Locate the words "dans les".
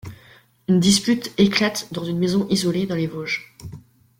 2.87-3.05